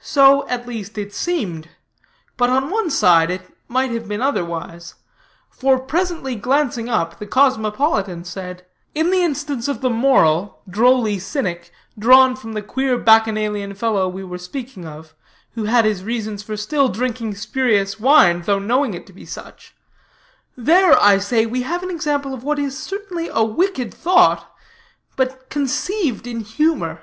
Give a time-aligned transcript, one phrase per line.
[0.00, 1.68] So, at least, it seemed;
[2.36, 4.96] but on one side it might have been otherwise:
[5.50, 11.70] for presently glancing up, the cosmopolitan said: "In the instance of the moral, drolly cynic,
[11.96, 15.14] drawn from the queer bacchanalian fellow we were speaking of,
[15.52, 19.76] who had his reasons for still drinking spurious wine, though knowing it to be such
[20.56, 24.52] there, I say, we have an example of what is certainly a wicked thought,
[25.14, 27.00] but conceived in humor.